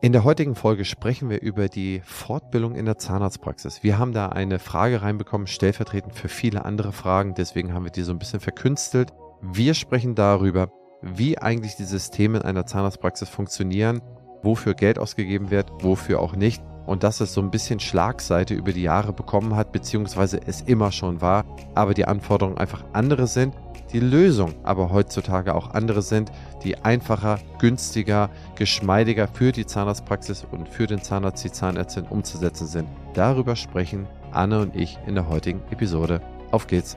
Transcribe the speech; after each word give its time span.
In 0.00 0.12
der 0.12 0.22
heutigen 0.22 0.54
Folge 0.54 0.84
sprechen 0.84 1.28
wir 1.28 1.42
über 1.42 1.68
die 1.68 2.00
Fortbildung 2.04 2.76
in 2.76 2.84
der 2.84 2.98
Zahnarztpraxis. 2.98 3.82
Wir 3.82 3.98
haben 3.98 4.12
da 4.12 4.28
eine 4.28 4.60
Frage 4.60 5.02
reinbekommen, 5.02 5.48
stellvertretend 5.48 6.14
für 6.14 6.28
viele 6.28 6.64
andere 6.64 6.92
Fragen, 6.92 7.34
deswegen 7.34 7.74
haben 7.74 7.82
wir 7.82 7.90
die 7.90 8.02
so 8.02 8.12
ein 8.12 8.20
bisschen 8.20 8.38
verkünstelt. 8.38 9.12
Wir 9.42 9.74
sprechen 9.74 10.14
darüber, 10.14 10.70
wie 11.02 11.38
eigentlich 11.38 11.74
die 11.74 11.84
Systeme 11.84 12.38
in 12.38 12.44
einer 12.44 12.64
Zahnarztpraxis 12.64 13.28
funktionieren, 13.28 14.00
wofür 14.44 14.74
Geld 14.74 15.00
ausgegeben 15.00 15.50
wird, 15.50 15.68
wofür 15.80 16.20
auch 16.20 16.36
nicht 16.36 16.62
und 16.88 17.02
dass 17.02 17.20
es 17.20 17.34
so 17.34 17.42
ein 17.42 17.50
bisschen 17.50 17.80
Schlagseite 17.80 18.54
über 18.54 18.72
die 18.72 18.82
Jahre 18.82 19.12
bekommen 19.12 19.54
hat, 19.54 19.72
beziehungsweise 19.72 20.40
es 20.46 20.62
immer 20.62 20.90
schon 20.90 21.20
war, 21.20 21.44
aber 21.74 21.92
die 21.92 22.06
Anforderungen 22.06 22.56
einfach 22.56 22.82
andere 22.94 23.26
sind, 23.26 23.54
die 23.92 24.00
Lösungen 24.00 24.54
aber 24.64 24.90
heutzutage 24.90 25.54
auch 25.54 25.74
andere 25.74 26.02
sind, 26.02 26.32
die 26.64 26.78
einfacher, 26.78 27.38
günstiger, 27.58 28.30
geschmeidiger 28.56 29.28
für 29.28 29.52
die 29.52 29.66
Zahnarztpraxis 29.66 30.46
und 30.50 30.68
für 30.68 30.86
den 30.86 31.02
Zahnarzt, 31.02 31.44
die 31.44 31.52
Zahnärztin 31.52 32.04
umzusetzen 32.04 32.66
sind. 32.66 32.88
Darüber 33.14 33.54
sprechen 33.54 34.06
Anne 34.32 34.60
und 34.60 34.74
ich 34.74 34.98
in 35.06 35.14
der 35.14 35.28
heutigen 35.28 35.60
Episode. 35.70 36.20
Auf 36.50 36.66
geht's! 36.66 36.96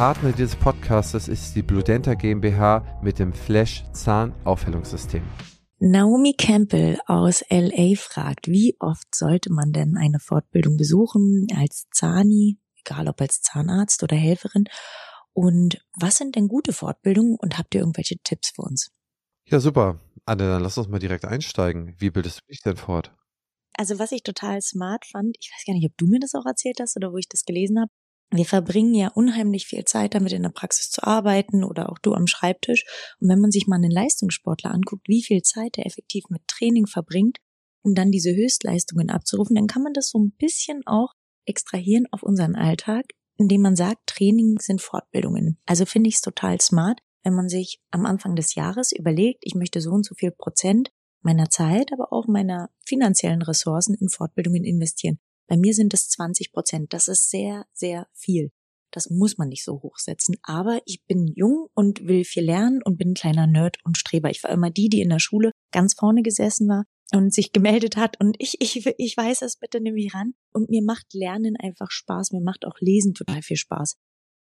Partner 0.00 0.32
dieses 0.32 0.56
Podcasts 0.56 1.28
ist 1.28 1.54
die 1.54 1.60
Bludenta 1.60 2.14
GmbH 2.14 3.00
mit 3.02 3.18
dem 3.18 3.34
Flash 3.34 3.84
Zahnaufhellungssystem. 3.92 5.22
Naomi 5.78 6.32
Campbell 6.32 6.98
aus 7.04 7.44
LA 7.50 7.96
fragt, 7.96 8.48
wie 8.48 8.78
oft 8.80 9.14
sollte 9.14 9.52
man 9.52 9.72
denn 9.72 9.98
eine 9.98 10.18
Fortbildung 10.18 10.78
besuchen 10.78 11.48
als 11.54 11.86
Zahni, 11.92 12.58
egal 12.76 13.08
ob 13.08 13.20
als 13.20 13.42
Zahnarzt 13.42 14.02
oder 14.02 14.16
Helferin? 14.16 14.64
Und 15.34 15.84
was 15.98 16.16
sind 16.16 16.34
denn 16.34 16.48
gute 16.48 16.72
Fortbildungen 16.72 17.36
und 17.38 17.58
habt 17.58 17.74
ihr 17.74 17.82
irgendwelche 17.82 18.16
Tipps 18.24 18.52
für 18.54 18.62
uns? 18.62 18.90
Ja, 19.48 19.60
super. 19.60 20.00
Anne, 20.24 20.44
dann 20.44 20.62
lass 20.62 20.78
uns 20.78 20.88
mal 20.88 20.98
direkt 20.98 21.26
einsteigen. 21.26 21.94
Wie 21.98 22.08
bildest 22.08 22.38
du 22.40 22.46
dich 22.46 22.62
denn 22.62 22.78
fort? 22.78 23.14
Also 23.76 23.98
was 23.98 24.12
ich 24.12 24.22
total 24.22 24.62
smart 24.62 25.04
fand, 25.04 25.36
ich 25.40 25.50
weiß 25.54 25.66
gar 25.66 25.74
nicht, 25.74 25.84
ob 25.84 25.98
du 25.98 26.06
mir 26.06 26.20
das 26.20 26.34
auch 26.34 26.46
erzählt 26.46 26.78
hast 26.80 26.96
oder 26.96 27.12
wo 27.12 27.18
ich 27.18 27.28
das 27.28 27.44
gelesen 27.44 27.78
habe, 27.78 27.90
wir 28.30 28.44
verbringen 28.44 28.94
ja 28.94 29.08
unheimlich 29.08 29.66
viel 29.66 29.84
Zeit 29.84 30.14
damit, 30.14 30.32
in 30.32 30.42
der 30.42 30.50
Praxis 30.50 30.90
zu 30.90 31.02
arbeiten 31.02 31.64
oder 31.64 31.90
auch 31.90 31.98
du 31.98 32.14
am 32.14 32.26
Schreibtisch. 32.26 32.84
Und 33.20 33.28
wenn 33.28 33.40
man 33.40 33.50
sich 33.50 33.66
mal 33.66 33.76
einen 33.76 33.90
Leistungssportler 33.90 34.70
anguckt, 34.70 35.08
wie 35.08 35.22
viel 35.22 35.42
Zeit 35.42 35.78
er 35.78 35.86
effektiv 35.86 36.24
mit 36.28 36.46
Training 36.46 36.86
verbringt, 36.86 37.38
um 37.82 37.94
dann 37.94 38.12
diese 38.12 38.34
Höchstleistungen 38.34 39.10
abzurufen, 39.10 39.56
dann 39.56 39.66
kann 39.66 39.82
man 39.82 39.94
das 39.94 40.10
so 40.10 40.18
ein 40.18 40.32
bisschen 40.38 40.82
auch 40.86 41.12
extrahieren 41.44 42.06
auf 42.12 42.22
unseren 42.22 42.54
Alltag, 42.54 43.06
indem 43.36 43.62
man 43.62 43.74
sagt, 43.74 44.06
Training 44.06 44.58
sind 44.60 44.80
Fortbildungen. 44.80 45.58
Also 45.66 45.86
finde 45.86 46.08
ich 46.08 46.16
es 46.16 46.20
total 46.20 46.60
smart, 46.60 47.00
wenn 47.24 47.34
man 47.34 47.48
sich 47.48 47.80
am 47.90 48.06
Anfang 48.06 48.36
des 48.36 48.54
Jahres 48.54 48.92
überlegt, 48.92 49.42
ich 49.42 49.54
möchte 49.54 49.80
so 49.80 49.90
und 49.90 50.04
so 50.04 50.14
viel 50.14 50.30
Prozent 50.30 50.90
meiner 51.22 51.50
Zeit, 51.50 51.92
aber 51.92 52.12
auch 52.12 52.26
meiner 52.28 52.70
finanziellen 52.84 53.42
Ressourcen 53.42 53.94
in 53.94 54.08
Fortbildungen 54.08 54.64
investieren. 54.64 55.18
Bei 55.50 55.56
mir 55.56 55.74
sind 55.74 55.92
es 55.94 56.08
20 56.10 56.52
Prozent. 56.52 56.92
Das 56.92 57.08
ist 57.08 57.28
sehr, 57.28 57.66
sehr 57.72 58.06
viel. 58.14 58.52
Das 58.92 59.10
muss 59.10 59.36
man 59.36 59.48
nicht 59.48 59.64
so 59.64 59.82
hochsetzen. 59.82 60.36
Aber 60.42 60.80
ich 60.84 61.04
bin 61.06 61.26
jung 61.26 61.66
und 61.74 62.06
will 62.06 62.24
viel 62.24 62.44
lernen 62.44 62.82
und 62.84 62.98
bin 62.98 63.10
ein 63.10 63.14
kleiner 63.14 63.48
Nerd 63.48 63.78
und 63.84 63.98
Streber. 63.98 64.30
Ich 64.30 64.44
war 64.44 64.50
immer 64.52 64.70
die, 64.70 64.88
die 64.88 65.00
in 65.00 65.08
der 65.08 65.18
Schule 65.18 65.50
ganz 65.72 65.94
vorne 65.94 66.22
gesessen 66.22 66.68
war 66.68 66.84
und 67.12 67.34
sich 67.34 67.50
gemeldet 67.50 67.96
hat 67.96 68.20
und 68.20 68.36
ich, 68.38 68.60
ich, 68.60 68.86
ich 68.96 69.16
weiß 69.16 69.42
es, 69.42 69.56
bitte 69.56 69.80
nimm 69.80 69.94
mich 69.94 70.14
ran. 70.14 70.34
Und 70.52 70.70
mir 70.70 70.82
macht 70.84 71.12
Lernen 71.14 71.56
einfach 71.56 71.90
Spaß. 71.90 72.30
Mir 72.30 72.42
macht 72.42 72.64
auch 72.64 72.78
Lesen 72.78 73.14
total 73.14 73.42
viel 73.42 73.56
Spaß. 73.56 73.96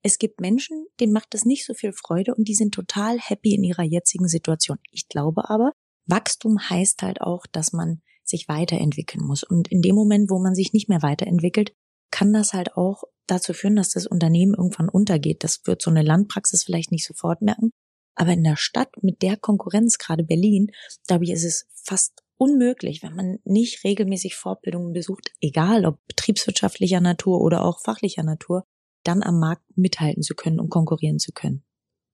Es 0.03 0.19
gibt 0.19 0.41
Menschen, 0.41 0.87
denen 0.99 1.13
macht 1.13 1.35
das 1.35 1.45
nicht 1.45 1.65
so 1.65 1.75
viel 1.75 1.93
Freude 1.93 2.35
und 2.35 2.49
die 2.49 2.55
sind 2.55 2.75
total 2.75 3.21
happy 3.21 3.55
in 3.55 3.63
ihrer 3.63 3.85
jetzigen 3.85 4.27
Situation. 4.27 4.79
Ich 4.91 5.07
glaube 5.09 5.49
aber, 5.49 5.71
Wachstum 6.07 6.59
heißt 6.69 7.03
halt 7.03 7.21
auch, 7.21 7.47
dass 7.47 7.73
man 7.73 8.03
sich 8.29 8.49
weiterentwickeln 8.49 9.25
muss. 9.25 9.43
Und 9.43 9.69
in 9.69 9.83
dem 9.83 9.95
Moment, 9.95 10.31
wo 10.31 10.39
man 10.39 10.55
sich 10.55 10.73
nicht 10.73 10.89
mehr 10.89 11.03
weiterentwickelt, 11.03 11.73
kann 12.11 12.33
das 12.33 12.53
halt 12.53 12.77
auch 12.77 13.05
dazu 13.27 13.53
führen, 13.53 13.77
dass 13.77 13.91
das 13.91 14.07
Unternehmen 14.07 14.55
irgendwann 14.55 14.89
untergeht. 14.89 15.43
Das 15.45 15.61
wird 15.65 15.83
so 15.83 15.91
eine 15.91 16.03
Landpraxis 16.03 16.65
vielleicht 16.65 16.93
nicht 16.93 17.07
sofort 17.07 17.43
merken. 17.43 17.71
Aber 18.15 18.33
in 18.33 18.45
der 18.45 18.57
Stadt 18.57 18.91
mit 19.03 19.23
der 19.23 19.37
Konkurrenz, 19.37 19.99
gerade 19.99 20.25
Berlin, 20.25 20.69
glaube 21.07 21.25
ich, 21.25 21.31
ist 21.31 21.45
es 21.45 21.67
fast 21.75 22.23
unmöglich, 22.39 23.03
wenn 23.03 23.15
man 23.15 23.39
nicht 23.45 23.85
regelmäßig 23.85 24.37
Fortbildungen 24.37 24.93
besucht, 24.93 25.33
egal 25.41 25.85
ob 25.85 25.99
betriebswirtschaftlicher 26.07 27.01
Natur 27.01 27.41
oder 27.41 27.65
auch 27.65 27.81
fachlicher 27.83 28.23
Natur, 28.23 28.65
dann 29.05 29.23
am 29.23 29.39
Markt 29.39 29.65
mithalten 29.77 30.23
zu 30.23 30.35
können 30.35 30.61
und 30.61 30.71
konkurrieren 30.71 31.19
zu 31.19 31.33
können. 31.33 31.63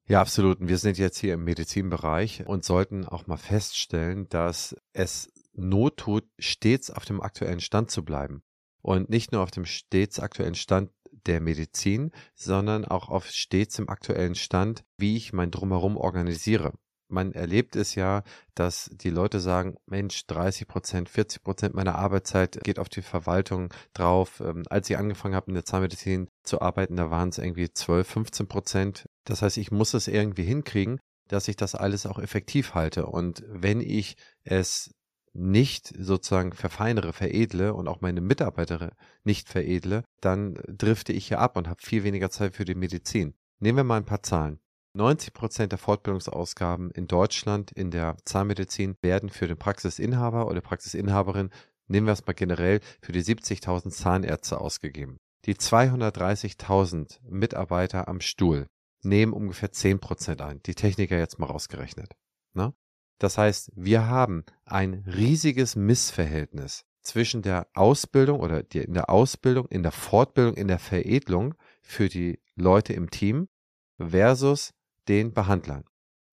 Ja, 0.08 0.20
absolut. 0.20 0.60
Und 0.60 0.68
wir 0.68 0.78
sind 0.78 0.98
jetzt 0.98 1.18
hier 1.18 1.34
im 1.34 1.44
Medizinbereich 1.44 2.44
und 2.46 2.64
sollten 2.64 3.06
auch 3.06 3.26
mal 3.26 3.36
feststellen, 3.36 4.28
dass 4.28 4.76
es 4.92 5.31
Not 5.54 5.98
tut, 5.98 6.24
stets 6.38 6.90
auf 6.90 7.04
dem 7.04 7.20
aktuellen 7.20 7.60
Stand 7.60 7.90
zu 7.90 8.04
bleiben. 8.04 8.42
Und 8.80 9.10
nicht 9.10 9.32
nur 9.32 9.42
auf 9.42 9.50
dem 9.50 9.64
stets 9.64 10.18
aktuellen 10.18 10.54
Stand 10.54 10.90
der 11.26 11.40
Medizin, 11.40 12.10
sondern 12.34 12.84
auch 12.84 13.08
auf 13.08 13.26
stets 13.26 13.78
im 13.78 13.88
aktuellen 13.88 14.34
Stand, 14.34 14.84
wie 14.96 15.16
ich 15.16 15.32
mein 15.32 15.50
Drumherum 15.50 15.96
organisiere. 15.96 16.72
Man 17.12 17.32
erlebt 17.32 17.76
es 17.76 17.94
ja, 17.94 18.22
dass 18.54 18.90
die 18.90 19.10
Leute 19.10 19.38
sagen, 19.38 19.76
Mensch, 19.84 20.26
30 20.26 20.66
Prozent, 20.66 21.10
40 21.10 21.42
Prozent 21.42 21.74
meiner 21.74 21.96
Arbeitszeit 21.96 22.58
geht 22.64 22.78
auf 22.78 22.88
die 22.88 23.02
Verwaltung 23.02 23.72
drauf. 23.92 24.40
Ähm, 24.40 24.62
als 24.70 24.88
ich 24.88 24.96
angefangen 24.96 25.34
habe, 25.34 25.48
in 25.48 25.54
der 25.54 25.66
Zahnmedizin 25.66 26.28
zu 26.42 26.62
arbeiten, 26.62 26.96
da 26.96 27.10
waren 27.10 27.28
es 27.28 27.36
irgendwie 27.36 27.70
12, 27.70 28.08
15 28.08 28.48
Prozent. 28.48 29.06
Das 29.24 29.42
heißt, 29.42 29.58
ich 29.58 29.70
muss 29.70 29.92
es 29.92 30.08
irgendwie 30.08 30.44
hinkriegen, 30.44 31.00
dass 31.28 31.48
ich 31.48 31.56
das 31.56 31.74
alles 31.74 32.06
auch 32.06 32.18
effektiv 32.18 32.74
halte. 32.74 33.04
Und 33.04 33.44
wenn 33.46 33.82
ich 33.82 34.16
es 34.42 34.94
nicht 35.34 35.92
sozusagen 35.98 36.52
verfeinere, 36.52 37.12
veredle 37.12 37.74
und 37.74 37.88
auch 37.88 38.00
meine 38.00 38.20
Mitarbeiter 38.20 38.92
nicht 39.24 39.48
veredle, 39.48 40.04
dann 40.20 40.54
drifte 40.66 41.12
ich 41.12 41.28
hier 41.28 41.40
ab 41.40 41.56
und 41.56 41.68
habe 41.68 41.82
viel 41.82 42.04
weniger 42.04 42.30
Zeit 42.30 42.54
für 42.54 42.64
die 42.64 42.74
Medizin. 42.74 43.34
Nehmen 43.60 43.78
wir 43.78 43.84
mal 43.84 43.96
ein 43.96 44.04
paar 44.04 44.22
Zahlen. 44.22 44.58
90 44.94 45.32
Prozent 45.32 45.72
der 45.72 45.78
Fortbildungsausgaben 45.78 46.90
in 46.90 47.06
Deutschland 47.06 47.72
in 47.72 47.90
der 47.90 48.16
Zahnmedizin 48.24 48.96
werden 49.00 49.30
für 49.30 49.48
den 49.48 49.56
Praxisinhaber 49.56 50.48
oder 50.48 50.60
Praxisinhaberin, 50.60 51.50
nehmen 51.86 52.06
wir 52.06 52.12
es 52.12 52.26
mal 52.26 52.34
generell, 52.34 52.80
für 53.00 53.12
die 53.12 53.22
70.000 53.22 53.90
Zahnärzte 53.90 54.60
ausgegeben. 54.60 55.18
Die 55.46 55.54
230.000 55.54 57.20
Mitarbeiter 57.28 58.06
am 58.06 58.20
Stuhl 58.20 58.66
nehmen 59.02 59.32
ungefähr 59.32 59.72
10 59.72 59.98
Prozent 59.98 60.42
ein. 60.42 60.62
Die 60.62 60.74
Techniker 60.74 61.18
jetzt 61.18 61.38
mal 61.38 61.46
rausgerechnet. 61.46 62.12
Ne? 62.52 62.74
Das 63.22 63.38
heißt, 63.38 63.70
wir 63.76 64.08
haben 64.08 64.44
ein 64.64 65.04
riesiges 65.06 65.76
Missverhältnis 65.76 66.84
zwischen 67.02 67.40
der 67.40 67.68
Ausbildung 67.72 68.40
oder 68.40 68.64
in 68.74 68.94
der 68.94 69.10
Ausbildung, 69.10 69.68
in 69.68 69.84
der 69.84 69.92
Fortbildung, 69.92 70.54
in 70.54 70.66
der 70.66 70.80
Veredelung 70.80 71.54
für 71.82 72.08
die 72.08 72.40
Leute 72.56 72.94
im 72.94 73.10
Team 73.10 73.46
versus 73.96 74.72
den 75.06 75.32
Behandlern. 75.32 75.84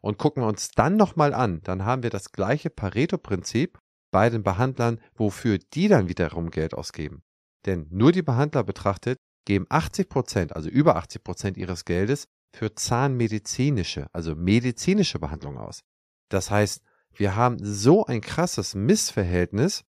Und 0.02 0.18
gucken 0.18 0.42
wir 0.42 0.48
uns 0.48 0.72
dann 0.72 0.96
nochmal 0.96 1.36
an, 1.36 1.62
dann 1.62 1.86
haben 1.86 2.02
wir 2.02 2.10
das 2.10 2.32
gleiche 2.32 2.72
Pareto-Prinzip 2.72 3.78
bei 4.10 4.32
den 4.32 4.42
Behandlern, 4.42 5.00
wofür 5.14 5.60
die 5.60 5.90
dann 5.90 6.10
wiederum 6.10 6.50
Geld 6.50 6.74
ausgeben. 6.74 7.22
Denn 7.68 7.86
nur 7.92 8.12
die 8.12 8.24
Behandler 8.24 8.64
betrachtet, 8.64 9.20
geben 9.46 9.68
80 9.70 10.10
Prozent, 10.10 10.56
also 10.56 10.70
über 10.70 10.96
80 10.96 11.24
Prozent 11.24 11.58
ihres 11.58 11.86
Geldes 11.86 12.26
für 12.52 12.74
zahnmedizinische, 12.74 14.08
also 14.12 14.36
medizinische 14.36 15.20
Behandlung 15.20 15.60
aus. 15.60 15.82
Das 16.30 16.50
heißt, 16.52 16.82
wir 17.14 17.36
haben 17.36 17.58
so 17.62 18.06
ein 18.06 18.22
krasses 18.22 18.76
Missverhältnis, 18.76 19.84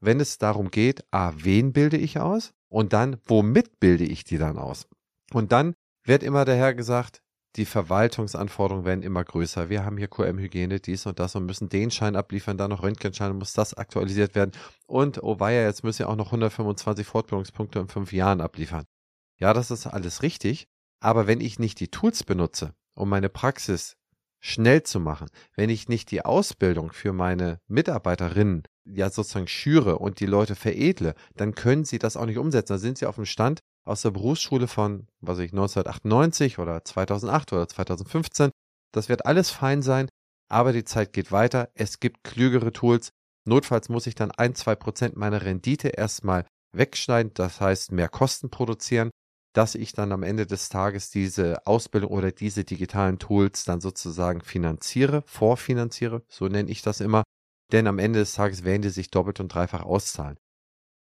wenn 0.00 0.20
es 0.20 0.38
darum 0.38 0.70
geht, 0.70 1.04
a, 1.10 1.32
wen 1.36 1.72
bilde 1.72 1.96
ich 1.96 2.20
aus 2.20 2.52
und 2.68 2.92
dann, 2.92 3.16
womit 3.24 3.80
bilde 3.80 4.04
ich 4.04 4.24
die 4.24 4.38
dann 4.38 4.58
aus? 4.58 4.86
Und 5.32 5.52
dann 5.52 5.74
wird 6.04 6.22
immer 6.22 6.44
daher 6.44 6.74
gesagt, 6.74 7.22
die 7.56 7.64
Verwaltungsanforderungen 7.64 8.84
werden 8.84 9.02
immer 9.02 9.24
größer. 9.24 9.70
Wir 9.70 9.84
haben 9.84 9.96
hier 9.96 10.08
QM-Hygiene, 10.08 10.78
dies 10.78 11.06
und 11.06 11.18
das 11.18 11.34
und 11.34 11.46
müssen 11.46 11.70
den 11.70 11.90
Schein 11.90 12.14
abliefern, 12.14 12.58
dann 12.58 12.70
noch 12.70 12.82
Röntgenschein, 12.82 13.36
muss 13.36 13.54
das 13.54 13.72
aktualisiert 13.72 14.34
werden. 14.34 14.52
Und, 14.86 15.22
oh 15.22 15.40
weia, 15.40 15.62
jetzt 15.62 15.82
müssen 15.82 16.00
wir 16.00 16.10
auch 16.10 16.16
noch 16.16 16.26
125 16.26 17.06
Fortbildungspunkte 17.06 17.78
in 17.78 17.88
fünf 17.88 18.12
Jahren 18.12 18.42
abliefern. 18.42 18.84
Ja, 19.38 19.54
das 19.54 19.70
ist 19.70 19.86
alles 19.86 20.22
richtig. 20.22 20.68
Aber 21.00 21.26
wenn 21.26 21.40
ich 21.40 21.58
nicht 21.58 21.80
die 21.80 21.88
Tools 21.88 22.24
benutze, 22.24 22.74
um 22.94 23.08
meine 23.08 23.28
Praxis 23.30 23.96
schnell 24.46 24.84
zu 24.84 25.00
machen, 25.00 25.28
wenn 25.56 25.70
ich 25.70 25.88
nicht 25.88 26.10
die 26.12 26.24
Ausbildung 26.24 26.92
für 26.92 27.12
meine 27.12 27.58
Mitarbeiterinnen 27.66 28.62
ja 28.84 29.10
sozusagen 29.10 29.48
schüre 29.48 29.98
und 29.98 30.20
die 30.20 30.26
Leute 30.26 30.54
veredle, 30.54 31.14
dann 31.34 31.56
können 31.56 31.84
sie 31.84 31.98
das 31.98 32.16
auch 32.16 32.26
nicht 32.26 32.38
umsetzen. 32.38 32.74
Da 32.74 32.78
sind 32.78 32.96
sie 32.98 33.06
auf 33.06 33.16
dem 33.16 33.26
Stand 33.26 33.60
aus 33.84 34.02
der 34.02 34.12
Berufsschule 34.12 34.68
von, 34.68 35.08
was 35.20 35.40
ich, 35.40 35.50
1998 35.52 36.60
oder 36.60 36.84
2008 36.84 37.52
oder 37.52 37.68
2015. 37.68 38.50
Das 38.92 39.08
wird 39.08 39.26
alles 39.26 39.50
fein 39.50 39.82
sein, 39.82 40.08
aber 40.48 40.72
die 40.72 40.84
Zeit 40.84 41.12
geht 41.12 41.32
weiter. 41.32 41.70
Es 41.74 41.98
gibt 41.98 42.22
klügere 42.22 42.72
Tools. 42.72 43.10
Notfalls 43.44 43.88
muss 43.88 44.06
ich 44.06 44.14
dann 44.14 44.30
ein, 44.30 44.54
zwei 44.54 44.76
Prozent 44.76 45.16
meiner 45.16 45.42
Rendite 45.42 45.88
erstmal 45.88 46.46
wegschneiden, 46.72 47.32
das 47.34 47.60
heißt 47.60 47.90
mehr 47.90 48.08
Kosten 48.08 48.50
produzieren, 48.50 49.10
dass 49.56 49.74
ich 49.74 49.94
dann 49.94 50.12
am 50.12 50.22
Ende 50.22 50.46
des 50.46 50.68
Tages 50.68 51.08
diese 51.08 51.66
Ausbildung 51.66 52.10
oder 52.10 52.30
diese 52.30 52.64
digitalen 52.64 53.18
Tools 53.18 53.64
dann 53.64 53.80
sozusagen 53.80 54.42
finanziere, 54.42 55.22
vorfinanziere, 55.26 56.22
so 56.28 56.46
nenne 56.46 56.70
ich 56.70 56.82
das 56.82 57.00
immer, 57.00 57.22
denn 57.72 57.86
am 57.86 57.98
Ende 57.98 58.18
des 58.18 58.34
Tages 58.34 58.64
werden 58.64 58.82
die 58.82 58.90
sich 58.90 59.10
doppelt 59.10 59.40
und 59.40 59.48
dreifach 59.48 59.82
auszahlen. 59.82 60.36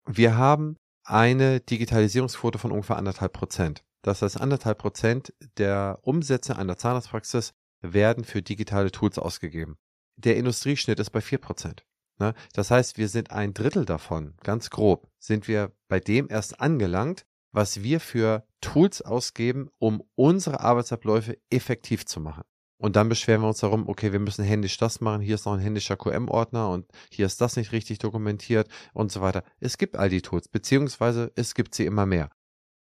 Wir 0.08 0.36
haben 0.36 0.78
eine 1.06 1.60
Digitalisierungsquote 1.60 2.58
von 2.58 2.72
ungefähr 2.72 2.98
anderthalb 2.98 3.34
Prozent. 3.34 3.84
Das 4.02 4.24
heißt, 4.24 4.42
anderthalb 4.42 4.80
Prozent 4.80 5.32
der 5.58 6.00
Umsätze 6.02 6.56
einer 6.56 6.78
Zahnarztpraxis 6.78 7.52
werden 7.82 8.24
für 8.24 8.42
digitale 8.42 8.92
Tools 8.92 9.20
ausgegeben. 9.20 9.78
Der 10.16 10.38
Industrieschnitt 10.38 11.00
ist 11.00 11.12
bei 11.12 11.22
vier 11.22 11.38
Prozent. 11.38 11.86
Ne? 12.18 12.34
Das 12.54 12.72
heißt, 12.72 12.98
wir 12.98 13.10
sind 13.10 13.30
ein 13.30 13.54
Drittel 13.54 13.86
davon, 13.86 14.34
ganz 14.44 14.72
grob, 14.72 15.08
sind 15.20 15.48
wir 15.48 15.72
bei 15.88 16.00
dem 16.00 16.28
erst 16.30 16.60
angelangt, 16.60 17.26
was 17.52 17.84
wir 17.84 18.00
für 18.00 18.46
Tools 18.62 19.02
ausgeben, 19.02 19.70
um 19.78 20.04
unsere 20.16 20.60
Arbeitsabläufe 20.60 21.38
effektiv 21.50 22.06
zu 22.06 22.20
machen. 22.20 22.44
Und 22.78 22.96
dann 22.96 23.10
beschweren 23.10 23.42
wir 23.42 23.50
uns 23.50 23.60
darum, 23.60 23.90
okay, 23.90 24.14
wir 24.14 24.20
müssen 24.20 24.46
händisch 24.46 24.78
das 24.78 25.02
machen, 25.02 25.22
hier 25.22 25.36
ist 25.36 25.46
noch 25.46 25.54
ein 25.54 25.60
händischer 25.60 25.98
QM-Ordner 25.98 26.70
und 26.70 26.86
hier 27.12 27.26
ist 27.26 27.42
das 27.42 27.58
nicht 27.58 27.74
richtig 27.74 28.00
dokumentiert 28.00 28.70
und 28.94 29.12
so 29.12 29.20
weiter. 29.20 29.44
Es 29.60 29.78
gibt 29.78 29.98
all 29.98 30.10
die 30.10 30.22
Tools, 30.22 30.48
beziehungsweise 30.48 31.32
es 31.36 31.56
gibt 31.56 31.76
sie 31.76 31.86
immer 31.86 32.06
mehr. 32.06 32.30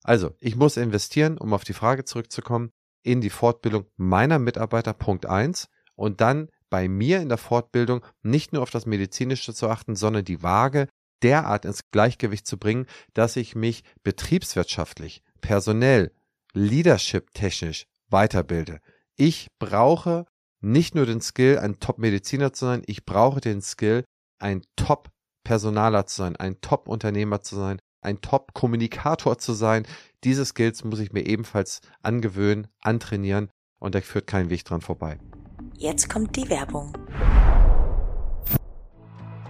Also, 0.04 0.30
ich 0.38 0.54
muss 0.54 0.76
investieren, 0.76 1.36
um 1.36 1.52
auf 1.52 1.64
die 1.64 1.72
Frage 1.72 2.04
zurückzukommen, 2.04 2.70
in 3.02 3.20
die 3.20 3.30
Fortbildung 3.30 3.86
meiner 3.96 4.38
Mitarbeiter, 4.38 4.92
Punkt 4.92 5.26
eins 5.26 5.68
und 5.96 6.20
dann 6.20 6.48
bei 6.70 6.88
mir 6.88 7.20
in 7.20 7.28
der 7.28 7.38
Fortbildung 7.38 8.04
nicht 8.22 8.52
nur 8.52 8.62
auf 8.62 8.70
das 8.70 8.86
Medizinische 8.86 9.52
zu 9.52 9.68
achten, 9.68 9.96
sondern 9.96 10.24
die 10.24 10.42
Waage 10.42 10.86
derart 11.22 11.64
ins 11.64 11.90
Gleichgewicht 11.90 12.46
zu 12.46 12.58
bringen, 12.58 12.86
dass 13.14 13.36
ich 13.36 13.54
mich 13.54 13.84
betriebswirtschaftlich, 14.02 15.22
personell, 15.40 16.12
leadership-technisch 16.52 17.86
weiterbilde. 18.08 18.80
Ich 19.16 19.48
brauche 19.58 20.26
nicht 20.60 20.94
nur 20.94 21.06
den 21.06 21.20
Skill, 21.20 21.58
ein 21.58 21.78
Top-Mediziner 21.80 22.52
zu 22.52 22.66
sein, 22.66 22.82
ich 22.86 23.04
brauche 23.04 23.40
den 23.40 23.62
Skill, 23.62 24.04
ein 24.38 24.62
Top-Personaler 24.76 26.06
zu 26.06 26.16
sein, 26.16 26.36
ein 26.36 26.60
Top-Unternehmer 26.60 27.40
zu 27.40 27.56
sein, 27.56 27.78
ein 28.00 28.20
Top-Kommunikator 28.20 29.38
zu 29.38 29.52
sein. 29.52 29.86
Diese 30.24 30.44
Skills 30.44 30.84
muss 30.84 31.00
ich 31.00 31.12
mir 31.12 31.26
ebenfalls 31.26 31.80
angewöhnen, 32.02 32.68
antrainieren 32.80 33.50
und 33.78 33.94
da 33.94 34.00
führt 34.00 34.26
kein 34.26 34.50
Weg 34.50 34.64
dran 34.64 34.80
vorbei. 34.80 35.18
Jetzt 35.76 36.08
kommt 36.08 36.34
die 36.36 36.48
Werbung. 36.48 36.92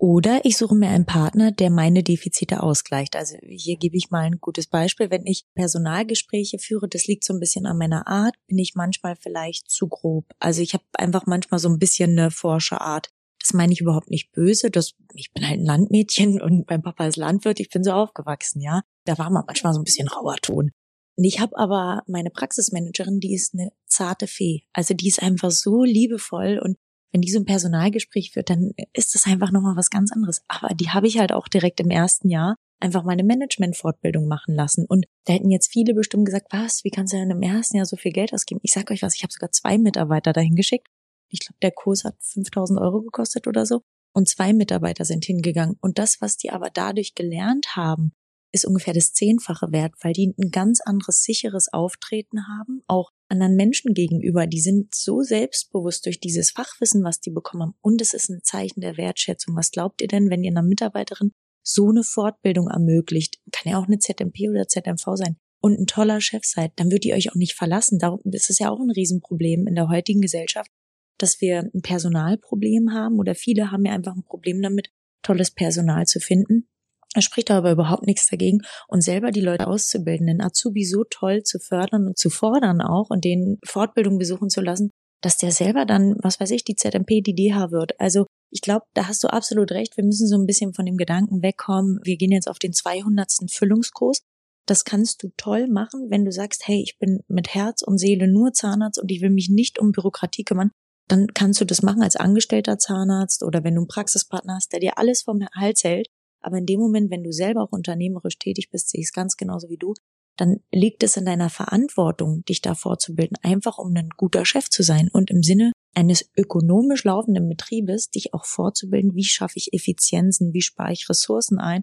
Oder 0.00 0.46
ich 0.46 0.56
suche 0.56 0.74
mir 0.74 0.88
einen 0.88 1.04
Partner, 1.04 1.52
der 1.52 1.68
meine 1.68 2.02
Defizite 2.02 2.62
ausgleicht. 2.62 3.16
Also 3.16 3.36
hier 3.42 3.76
gebe 3.76 3.98
ich 3.98 4.10
mal 4.10 4.22
ein 4.22 4.40
gutes 4.40 4.66
Beispiel. 4.66 5.10
Wenn 5.10 5.26
ich 5.26 5.44
Personalgespräche 5.54 6.58
führe, 6.58 6.88
das 6.88 7.06
liegt 7.06 7.22
so 7.22 7.34
ein 7.34 7.38
bisschen 7.38 7.66
an 7.66 7.76
meiner 7.76 8.06
Art, 8.06 8.34
bin 8.46 8.56
ich 8.56 8.74
manchmal 8.74 9.14
vielleicht 9.14 9.70
zu 9.70 9.88
grob. 9.88 10.24
Also 10.38 10.62
ich 10.62 10.72
habe 10.72 10.84
einfach 10.94 11.26
manchmal 11.26 11.60
so 11.60 11.68
ein 11.68 11.78
bisschen 11.78 12.18
eine 12.18 12.30
Forscherart. 12.30 13.10
Das 13.42 13.52
meine 13.52 13.74
ich 13.74 13.82
überhaupt 13.82 14.08
nicht 14.08 14.32
böse. 14.32 14.70
Das, 14.70 14.94
ich 15.12 15.34
bin 15.34 15.46
halt 15.46 15.60
ein 15.60 15.66
Landmädchen 15.66 16.40
und 16.40 16.70
mein 16.70 16.80
Papa 16.80 17.06
ist 17.06 17.16
Landwirt. 17.16 17.60
Ich 17.60 17.68
bin 17.68 17.84
so 17.84 17.92
aufgewachsen, 17.92 18.62
ja. 18.62 18.80
Da 19.04 19.18
war 19.18 19.28
man 19.28 19.44
manchmal 19.46 19.74
so 19.74 19.80
ein 19.80 19.84
bisschen 19.84 20.08
rauer 20.08 20.36
Ton. 20.36 20.70
Und 21.16 21.24
ich 21.24 21.40
habe 21.40 21.58
aber 21.58 22.04
meine 22.06 22.30
Praxismanagerin, 22.30 23.20
die 23.20 23.34
ist 23.34 23.52
eine 23.52 23.70
zarte 23.84 24.26
Fee. 24.26 24.62
Also 24.72 24.94
die 24.94 25.08
ist 25.08 25.22
einfach 25.22 25.50
so 25.50 25.84
liebevoll 25.84 26.58
und 26.58 26.78
wenn 27.12 27.20
die 27.20 27.30
so 27.30 27.38
ein 27.38 27.44
Personalgespräch 27.44 28.32
führt, 28.32 28.50
dann 28.50 28.72
ist 28.92 29.14
das 29.14 29.26
einfach 29.26 29.50
nochmal 29.50 29.76
was 29.76 29.90
ganz 29.90 30.12
anderes. 30.12 30.42
Aber 30.48 30.74
die 30.74 30.90
habe 30.90 31.06
ich 31.06 31.18
halt 31.18 31.32
auch 31.32 31.48
direkt 31.48 31.80
im 31.80 31.90
ersten 31.90 32.28
Jahr 32.28 32.56
einfach 32.80 33.04
meine 33.04 33.24
Management-Fortbildung 33.24 34.26
machen 34.26 34.54
lassen. 34.54 34.86
Und 34.86 35.06
da 35.24 35.34
hätten 35.34 35.50
jetzt 35.50 35.70
viele 35.70 35.94
bestimmt 35.94 36.24
gesagt, 36.24 36.46
was, 36.50 36.84
wie 36.84 36.90
kannst 36.90 37.12
du 37.12 37.18
denn 37.18 37.30
im 37.30 37.42
ersten 37.42 37.76
Jahr 37.76 37.86
so 37.86 37.96
viel 37.96 38.12
Geld 38.12 38.32
ausgeben? 38.32 38.60
Ich 38.62 38.72
sag 38.72 38.90
euch 38.90 39.02
was, 39.02 39.14
ich 39.14 39.22
habe 39.22 39.32
sogar 39.32 39.50
zwei 39.50 39.78
Mitarbeiter 39.78 40.32
dahin 40.32 40.56
geschickt. 40.56 40.88
Ich 41.28 41.40
glaube, 41.40 41.58
der 41.62 41.70
Kurs 41.70 42.04
hat 42.04 42.16
5000 42.20 42.80
Euro 42.80 43.02
gekostet 43.02 43.46
oder 43.46 43.66
so. 43.66 43.82
Und 44.12 44.28
zwei 44.28 44.52
Mitarbeiter 44.52 45.04
sind 45.04 45.24
hingegangen. 45.24 45.76
Und 45.80 45.98
das, 45.98 46.20
was 46.20 46.36
die 46.36 46.50
aber 46.50 46.70
dadurch 46.70 47.14
gelernt 47.14 47.76
haben, 47.76 48.12
ist 48.52 48.64
ungefähr 48.64 48.94
das 48.94 49.12
Zehnfache 49.12 49.70
wert, 49.70 49.94
weil 50.02 50.12
die 50.12 50.34
ein 50.36 50.50
ganz 50.50 50.80
anderes 50.80 51.22
sicheres 51.22 51.72
Auftreten 51.72 52.48
haben, 52.48 52.82
auch 52.86 53.10
anderen 53.28 53.54
Menschen 53.54 53.94
gegenüber. 53.94 54.46
Die 54.46 54.60
sind 54.60 54.94
so 54.94 55.22
selbstbewusst 55.22 56.06
durch 56.06 56.20
dieses 56.20 56.50
Fachwissen, 56.50 57.04
was 57.04 57.20
die 57.20 57.30
bekommen 57.30 57.62
haben. 57.62 57.74
Und 57.80 58.00
es 58.00 58.14
ist 58.14 58.28
ein 58.28 58.40
Zeichen 58.42 58.80
der 58.80 58.96
Wertschätzung. 58.96 59.56
Was 59.56 59.70
glaubt 59.70 60.02
ihr 60.02 60.08
denn, 60.08 60.30
wenn 60.30 60.42
ihr 60.42 60.50
einer 60.50 60.62
Mitarbeiterin 60.62 61.32
so 61.62 61.88
eine 61.88 62.02
Fortbildung 62.02 62.68
ermöglicht? 62.68 63.38
Kann 63.52 63.72
ja 63.72 63.78
auch 63.78 63.86
eine 63.86 63.98
ZMP 63.98 64.48
oder 64.50 64.66
ZMV 64.66 65.04
sein. 65.14 65.36
Und 65.62 65.78
ein 65.78 65.86
toller 65.86 66.20
Chef 66.20 66.44
seid, 66.44 66.72
dann 66.76 66.90
wird 66.90 67.04
ihr 67.04 67.14
euch 67.14 67.30
auch 67.30 67.36
nicht 67.36 67.54
verlassen. 67.54 67.98
Darum 67.98 68.20
ist 68.32 68.50
es 68.50 68.58
ja 68.58 68.70
auch 68.70 68.80
ein 68.80 68.90
Riesenproblem 68.90 69.66
in 69.66 69.74
der 69.74 69.88
heutigen 69.88 70.22
Gesellschaft, 70.22 70.70
dass 71.18 71.40
wir 71.40 71.70
ein 71.74 71.82
Personalproblem 71.82 72.92
haben 72.92 73.18
oder 73.18 73.34
viele 73.34 73.70
haben 73.70 73.84
ja 73.84 73.92
einfach 73.92 74.16
ein 74.16 74.24
Problem 74.24 74.62
damit, 74.62 74.90
tolles 75.22 75.50
Personal 75.50 76.06
zu 76.06 76.18
finden. 76.18 76.66
Er 77.14 77.22
spricht 77.22 77.50
aber 77.50 77.72
überhaupt 77.72 78.06
nichts 78.06 78.28
dagegen 78.28 78.60
und 78.86 79.02
selber 79.02 79.32
die 79.32 79.40
Leute 79.40 79.66
auszubilden, 79.66 80.28
den 80.28 80.40
Azubi 80.40 80.84
so 80.84 81.04
toll 81.08 81.42
zu 81.42 81.58
fördern 81.58 82.06
und 82.06 82.18
zu 82.18 82.30
fordern 82.30 82.80
auch 82.80 83.10
und 83.10 83.24
den 83.24 83.58
Fortbildung 83.64 84.18
besuchen 84.18 84.48
zu 84.48 84.60
lassen, 84.60 84.90
dass 85.20 85.36
der 85.36 85.50
selber 85.50 85.86
dann, 85.86 86.14
was 86.22 86.38
weiß 86.38 86.50
ich, 86.52 86.64
die 86.64 86.76
ZMP, 86.76 87.20
die 87.20 87.34
DH 87.34 87.72
wird. 87.72 87.98
Also 87.98 88.26
ich 88.52 88.60
glaube, 88.60 88.86
da 88.94 89.08
hast 89.08 89.24
du 89.24 89.28
absolut 89.28 89.72
recht. 89.72 89.96
Wir 89.96 90.04
müssen 90.04 90.28
so 90.28 90.36
ein 90.36 90.46
bisschen 90.46 90.72
von 90.72 90.86
dem 90.86 90.96
Gedanken 90.96 91.42
wegkommen. 91.42 91.98
Wir 92.04 92.16
gehen 92.16 92.32
jetzt 92.32 92.48
auf 92.48 92.58
den 92.58 92.72
200. 92.72 93.50
Füllungskurs. 93.50 94.22
Das 94.66 94.84
kannst 94.84 95.22
du 95.22 95.30
toll 95.36 95.66
machen, 95.66 96.10
wenn 96.10 96.24
du 96.24 96.30
sagst, 96.30 96.68
hey, 96.68 96.80
ich 96.80 96.96
bin 96.98 97.20
mit 97.26 97.54
Herz 97.54 97.82
und 97.82 97.98
Seele 97.98 98.28
nur 98.28 98.52
Zahnarzt 98.52 99.00
und 99.00 99.10
ich 99.10 99.20
will 99.20 99.30
mich 99.30 99.48
nicht 99.50 99.80
um 99.80 99.90
Bürokratie 99.90 100.44
kümmern. 100.44 100.70
Dann 101.08 101.26
kannst 101.34 101.60
du 101.60 101.64
das 101.64 101.82
machen 101.82 102.02
als 102.02 102.14
angestellter 102.14 102.78
Zahnarzt 102.78 103.42
oder 103.42 103.64
wenn 103.64 103.74
du 103.74 103.80
einen 103.80 103.88
Praxispartner 103.88 104.54
hast, 104.54 104.72
der 104.72 104.78
dir 104.78 104.96
alles 104.96 105.22
vom 105.22 105.40
Hals 105.56 105.82
hält 105.82 106.06
aber 106.40 106.58
in 106.58 106.66
dem 106.66 106.80
Moment, 106.80 107.10
wenn 107.10 107.24
du 107.24 107.32
selber 107.32 107.62
auch 107.62 107.72
unternehmerisch 107.72 108.38
tätig 108.38 108.70
bist, 108.70 108.90
sehe 108.90 109.00
ich 109.00 109.08
es 109.08 109.12
ganz 109.12 109.36
genauso 109.36 109.68
wie 109.68 109.76
du, 109.76 109.94
dann 110.36 110.60
liegt 110.72 111.02
es 111.02 111.16
in 111.16 111.26
deiner 111.26 111.50
Verantwortung, 111.50 112.44
dich 112.44 112.62
da 112.62 112.74
fortzubilden, 112.74 113.36
einfach 113.42 113.78
um 113.78 113.94
ein 113.94 114.08
guter 114.16 114.44
Chef 114.44 114.70
zu 114.70 114.82
sein 114.82 115.10
und 115.12 115.30
im 115.30 115.42
Sinne 115.42 115.72
eines 115.94 116.30
ökonomisch 116.36 117.04
laufenden 117.04 117.48
Betriebes 117.48 118.10
dich 118.10 118.32
auch 118.32 118.46
fortzubilden, 118.46 119.14
wie 119.14 119.24
schaffe 119.24 119.56
ich 119.56 119.72
Effizienzen, 119.72 120.54
wie 120.54 120.62
spare 120.62 120.92
ich 120.92 121.08
Ressourcen 121.08 121.58
ein, 121.58 121.82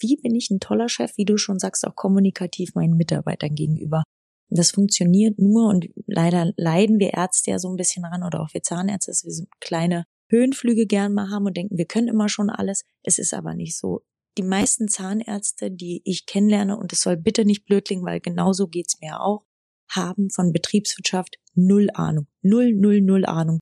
wie 0.00 0.16
bin 0.16 0.34
ich 0.34 0.50
ein 0.50 0.58
toller 0.58 0.88
Chef, 0.88 1.16
wie 1.16 1.24
du 1.24 1.36
schon 1.36 1.58
sagst, 1.58 1.86
auch 1.86 1.94
kommunikativ 1.94 2.74
meinen 2.74 2.96
Mitarbeitern 2.96 3.54
gegenüber. 3.54 4.02
Das 4.50 4.72
funktioniert 4.72 5.38
nur 5.38 5.68
und 5.68 5.88
leider 6.06 6.52
leiden 6.56 6.98
wir 6.98 7.14
Ärzte 7.14 7.52
ja 7.52 7.58
so 7.58 7.70
ein 7.70 7.76
bisschen 7.76 8.04
ran 8.04 8.22
oder 8.22 8.40
auch 8.40 8.52
wir 8.52 8.62
Zahnärzte, 8.62 9.10
dass 9.10 9.24
wir 9.24 9.32
so 9.32 9.44
kleine 9.60 10.04
Höhenflüge 10.32 10.86
gern 10.86 11.12
mal 11.12 11.30
haben 11.30 11.46
und 11.46 11.56
denken, 11.56 11.78
wir 11.78 11.84
können 11.84 12.08
immer 12.08 12.28
schon 12.28 12.50
alles. 12.50 12.82
Es 13.02 13.18
ist 13.18 13.34
aber 13.34 13.54
nicht 13.54 13.76
so. 13.76 14.00
Die 14.38 14.42
meisten 14.42 14.88
Zahnärzte, 14.88 15.70
die 15.70 16.00
ich 16.04 16.24
kennenlerne, 16.26 16.76
und 16.76 16.92
es 16.92 17.02
soll 17.02 17.16
bitte 17.16 17.44
nicht 17.44 17.66
blöd 17.66 17.84
klingen, 17.84 18.04
weil 18.04 18.18
genauso 18.18 18.66
geht's 18.66 18.98
mir 19.00 19.20
auch, 19.20 19.44
haben 19.90 20.30
von 20.30 20.52
Betriebswirtschaft 20.52 21.36
null 21.54 21.88
Ahnung. 21.92 22.26
Null, 22.40 22.72
null, 22.72 23.02
null 23.02 23.26
Ahnung. 23.26 23.60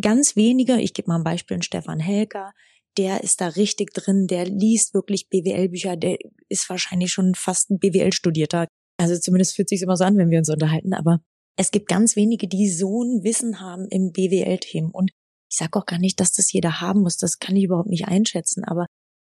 Ganz 0.00 0.36
wenige, 0.36 0.80
ich 0.80 0.92
gebe 0.92 1.08
mal 1.08 1.16
ein 1.16 1.24
Beispiel, 1.24 1.56
in 1.56 1.62
Stefan 1.62 1.98
Helker, 1.98 2.52
der 2.98 3.24
ist 3.24 3.40
da 3.40 3.48
richtig 3.48 3.94
drin, 3.94 4.26
der 4.26 4.44
liest 4.44 4.92
wirklich 4.92 5.30
BWL-Bücher, 5.30 5.96
der 5.96 6.18
ist 6.48 6.68
wahrscheinlich 6.68 7.10
schon 7.10 7.34
fast 7.34 7.70
ein 7.70 7.78
BWL-Studierter. 7.78 8.66
Also 8.98 9.18
zumindest 9.18 9.56
fühlt 9.56 9.70
sich 9.70 9.80
immer 9.80 9.96
so 9.96 10.04
an, 10.04 10.18
wenn 10.18 10.30
wir 10.30 10.38
uns 10.38 10.50
unterhalten, 10.50 10.92
aber 10.92 11.20
es 11.56 11.70
gibt 11.70 11.88
ganz 11.88 12.16
wenige, 12.16 12.48
die 12.48 12.68
so 12.68 13.02
ein 13.02 13.24
Wissen 13.24 13.60
haben 13.60 13.86
im 13.88 14.12
BWL-Themen. 14.12 14.90
Und 14.90 15.10
ich 15.52 15.58
sage 15.58 15.78
auch 15.78 15.84
gar 15.84 15.98
nicht, 15.98 16.18
dass 16.18 16.32
das 16.32 16.50
jeder 16.50 16.80
haben 16.80 17.02
muss, 17.02 17.18
das 17.18 17.38
kann 17.38 17.56
ich 17.56 17.64
überhaupt 17.64 17.90
nicht 17.90 18.08
einschätzen, 18.08 18.64
aber 18.64 18.86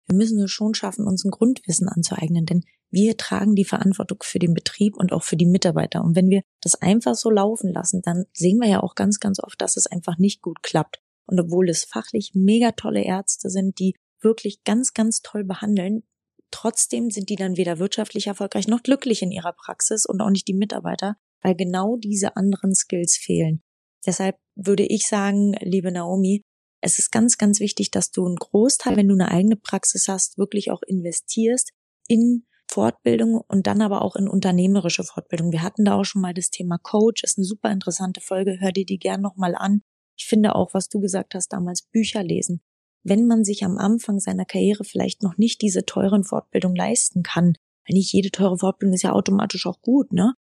wir 0.08 0.16
müssen 0.16 0.40
es 0.40 0.52
schon 0.52 0.74
schaffen, 0.74 1.06
uns 1.06 1.26
ein 1.26 1.32
Grundwissen 1.32 1.90
anzueignen, 1.90 2.46
denn 2.46 2.64
wir 2.90 3.18
tragen 3.18 3.56
die 3.56 3.66
Verantwortung 3.66 4.20
für 4.22 4.40
den 4.40 4.54
Betrieb 4.54 4.96
und 4.96 5.12
auch 5.12 5.24
für 5.24 5.36
die 5.36 5.46
Mitarbeiter. 5.46 6.02
Und 6.02 6.16
wenn 6.16 6.30
wir 6.30 6.42
das 6.62 6.76
einfach 6.76 7.16
so 7.16 7.30
laufen 7.30 7.74
lassen, 7.74 8.02
dann 8.04 8.26
sehen 8.34 8.60
wir 8.60 8.70
ja 8.70 8.82
auch 8.82 8.96
ganz, 8.96 9.20
ganz 9.20 9.40
oft, 9.42 9.60
dass 9.62 9.76
es 9.76 9.88
einfach 9.88 10.18
nicht 10.18 10.42
gut 10.42 10.64
klappt. 10.64 11.02
Und 11.26 11.40
obwohl 11.40 11.70
es 11.70 11.84
fachlich 11.84 12.32
mega 12.34 12.72
tolle 12.72 13.04
Ärzte 13.04 13.50
sind, 13.50 13.80
die 13.80 13.96
wirklich 14.22 14.64
ganz, 14.64 14.94
ganz 14.94 15.22
toll 15.22 15.44
behandeln, 15.44 16.04
Trotzdem 16.52 17.10
sind 17.10 17.30
die 17.30 17.36
dann 17.36 17.58
weder 17.58 17.80
wirtschaftlich 17.80 18.28
erfolgreich 18.28 18.68
noch 18.68 18.84
glücklich 18.84 19.24
in 19.24 19.32
ihrer 19.32 19.54
Praxis 19.54 20.06
und 20.06 20.22
auch 20.22 20.30
nicht 20.30 20.48
die 20.48 20.54
Mitarbeiter, 20.54 21.16
weil 21.42 21.56
genau 21.56 21.98
diese 21.98 22.36
anderen 22.36 22.76
Skills 22.76 23.18
fehlen. 23.18 23.64
Deshalb 24.06 24.38
würde 24.56 24.84
ich 24.84 25.08
sagen, 25.08 25.56
liebe 25.62 25.92
Naomi, 25.92 26.44
es 26.82 27.00
ist 27.00 27.12
ganz, 27.12 27.38
ganz 27.38 27.60
wichtig, 27.60 27.92
dass 27.92 28.12
du 28.12 28.26
einen 28.26 28.36
Großteil, 28.36 28.98
wenn 28.98 29.08
du 29.08 29.14
eine 29.14 29.32
eigene 29.32 29.56
Praxis 29.56 30.08
hast, 30.10 30.38
wirklich 30.38 30.70
auch 30.70 30.82
investierst 30.86 31.72
in 32.08 32.46
Fortbildung 32.70 33.40
und 33.48 33.68
dann 33.68 33.82
aber 33.82 34.02
auch 34.02 34.16
in 34.16 34.28
unternehmerische 34.28 35.04
Fortbildung. 35.04 35.52
Wir 35.52 35.62
hatten 35.62 35.86
da 35.86 35.96
auch 35.96 36.04
schon 36.04 36.22
mal 36.22 36.34
das 36.34 36.50
Thema 36.50 36.78
Coach, 36.78 37.24
ist 37.24 37.38
eine 37.38 37.46
super 37.46 37.72
interessante 37.72 38.20
Folge, 38.20 38.58
hör 38.60 38.72
dir 38.72 38.86
die 38.86 38.98
gern 38.98 39.22
nochmal 39.22 39.56
an. 39.56 39.82
Ich 40.18 40.26
finde 40.26 40.56
auch, 40.56 40.74
was 40.74 40.90
du 40.90 41.00
gesagt 41.00 41.36
hast 41.36 41.50
damals, 41.50 41.84
Bücher 41.84 42.24
lesen. 42.24 42.62
Wenn 43.04 43.28
man 43.28 43.44
sich 43.44 43.64
am 43.64 43.78
Anfang 43.78 44.20
seiner 44.20 44.46
Karriere 44.46 44.84
vielleicht 44.84 45.24
noch 45.24 45.38
nicht 45.38 45.62
diese 45.62 45.86
teuren 45.86 46.24
Fortbildungen 46.24 46.76
leisten 46.76 47.22
kann, 47.22 47.54
weil 47.86 47.96
nicht 47.96 48.14
jede 48.14 48.32
teure 48.32 48.58
Fortbildung 48.58 48.94
ist 48.94 49.04
ja 49.04 49.14
automatisch 49.14 49.66
auch 49.68 49.82
gut, 49.82 50.12
ne? 50.14 50.34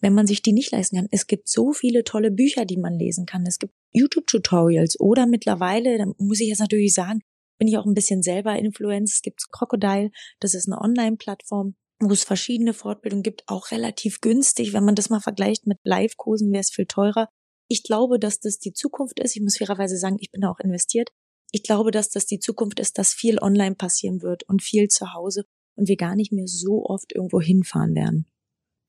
Wenn 0.00 0.14
man 0.14 0.26
sich 0.26 0.42
die 0.42 0.52
nicht 0.52 0.70
leisten 0.70 0.96
kann. 0.96 1.08
Es 1.10 1.26
gibt 1.26 1.48
so 1.48 1.72
viele 1.72 2.04
tolle 2.04 2.30
Bücher, 2.30 2.64
die 2.64 2.76
man 2.76 2.94
lesen 2.94 3.26
kann. 3.26 3.44
Es 3.46 3.58
gibt 3.58 3.74
YouTube-Tutorials 3.92 5.00
oder 5.00 5.26
mittlerweile, 5.26 5.98
da 5.98 6.06
muss 6.18 6.40
ich 6.40 6.48
jetzt 6.48 6.60
natürlich 6.60 6.94
sagen, 6.94 7.20
bin 7.58 7.68
ich 7.68 7.76
auch 7.76 7.86
ein 7.86 7.94
bisschen 7.94 8.22
selber 8.22 8.56
Influencer. 8.56 9.14
Es 9.14 9.22
gibt 9.22 9.50
Crocodile, 9.50 10.10
das 10.40 10.54
ist 10.54 10.68
eine 10.68 10.80
Online-Plattform, 10.80 11.74
wo 12.00 12.12
es 12.12 12.24
verschiedene 12.24 12.72
Fortbildungen 12.72 13.24
gibt, 13.24 13.42
auch 13.48 13.70
relativ 13.72 14.20
günstig. 14.20 14.72
Wenn 14.72 14.84
man 14.84 14.94
das 14.94 15.10
mal 15.10 15.20
vergleicht 15.20 15.66
mit 15.66 15.78
Live-Kursen, 15.82 16.52
wäre 16.52 16.60
es 16.60 16.70
viel 16.70 16.86
teurer. 16.86 17.28
Ich 17.68 17.82
glaube, 17.82 18.18
dass 18.18 18.38
das 18.38 18.58
die 18.58 18.72
Zukunft 18.72 19.18
ist. 19.18 19.36
Ich 19.36 19.42
muss 19.42 19.58
fairerweise 19.58 19.98
sagen, 19.98 20.16
ich 20.20 20.30
bin 20.30 20.42
da 20.42 20.50
auch 20.50 20.60
investiert. 20.60 21.10
Ich 21.50 21.62
glaube, 21.62 21.90
dass 21.90 22.10
das 22.10 22.26
die 22.26 22.38
Zukunft 22.38 22.78
ist, 22.78 22.98
dass 22.98 23.12
viel 23.12 23.38
online 23.40 23.74
passieren 23.74 24.22
wird 24.22 24.44
und 24.44 24.62
viel 24.62 24.88
zu 24.88 25.12
Hause 25.12 25.44
und 25.76 25.88
wir 25.88 25.96
gar 25.96 26.14
nicht 26.14 26.32
mehr 26.32 26.46
so 26.46 26.84
oft 26.84 27.14
irgendwo 27.14 27.40
hinfahren 27.40 27.94
werden. 27.94 28.26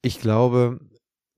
Ich 0.01 0.19
glaube, 0.19 0.79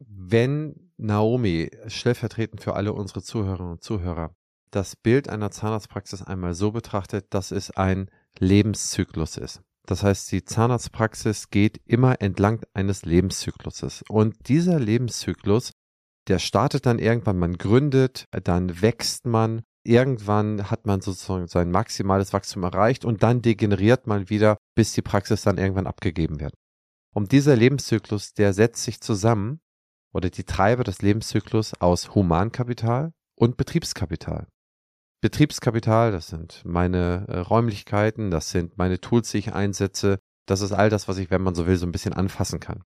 wenn 0.07 0.91
Naomi 0.97 1.69
stellvertretend 1.87 2.61
für 2.61 2.75
alle 2.75 2.93
unsere 2.93 3.21
Zuhörerinnen 3.21 3.73
und 3.73 3.83
Zuhörer 3.83 4.35
das 4.71 4.95
Bild 4.95 5.29
einer 5.29 5.51
Zahnarztpraxis 5.51 6.23
einmal 6.23 6.53
so 6.53 6.71
betrachtet, 6.71 7.33
dass 7.33 7.51
es 7.51 7.71
ein 7.71 8.09
Lebenszyklus 8.39 9.37
ist. 9.37 9.61
Das 9.85 10.03
heißt, 10.03 10.31
die 10.31 10.45
Zahnarztpraxis 10.45 11.49
geht 11.49 11.81
immer 11.85 12.21
entlang 12.21 12.61
eines 12.73 13.03
Lebenszykluses. 13.03 14.03
Und 14.07 14.47
dieser 14.47 14.79
Lebenszyklus, 14.79 15.71
der 16.27 16.39
startet 16.39 16.85
dann 16.85 16.99
irgendwann, 16.99 17.37
man 17.37 17.57
gründet, 17.57 18.25
dann 18.43 18.81
wächst 18.81 19.25
man, 19.25 19.63
irgendwann 19.83 20.69
hat 20.69 20.85
man 20.85 21.01
sozusagen 21.01 21.47
sein 21.47 21.71
maximales 21.71 22.31
Wachstum 22.31 22.63
erreicht 22.63 23.03
und 23.03 23.23
dann 23.23 23.41
degeneriert 23.41 24.07
man 24.07 24.29
wieder, 24.29 24.57
bis 24.75 24.93
die 24.93 25.01
Praxis 25.01 25.41
dann 25.41 25.57
irgendwann 25.57 25.87
abgegeben 25.87 26.39
wird. 26.39 26.53
Und 27.13 27.31
dieser 27.33 27.55
Lebenszyklus, 27.55 28.33
der 28.33 28.53
setzt 28.53 28.83
sich 28.83 29.01
zusammen 29.01 29.59
oder 30.13 30.29
die 30.29 30.43
Treiber 30.43 30.83
des 30.83 31.01
Lebenszyklus 31.01 31.73
aus 31.79 32.15
Humankapital 32.15 33.13
und 33.35 33.57
Betriebskapital. 33.57 34.47
Betriebskapital, 35.21 36.11
das 36.11 36.27
sind 36.27 36.63
meine 36.65 37.25
äh, 37.27 37.37
Räumlichkeiten, 37.37 38.31
das 38.31 38.49
sind 38.49 38.77
meine 38.77 38.99
Tools, 38.99 39.31
die 39.31 39.37
ich 39.37 39.53
einsetze, 39.53 40.19
das 40.47 40.61
ist 40.61 40.71
all 40.71 40.89
das, 40.89 41.07
was 41.07 41.17
ich, 41.17 41.29
wenn 41.29 41.43
man 41.43 41.53
so 41.53 41.67
will, 41.67 41.77
so 41.77 41.85
ein 41.85 41.91
bisschen 41.91 42.13
anfassen 42.13 42.59
kann. 42.59 42.83